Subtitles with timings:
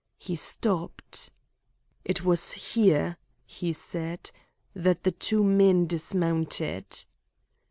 [0.17, 1.29] He stopped.
[2.03, 4.31] "It was here," he said,
[4.73, 7.05] "that the two men dismounted."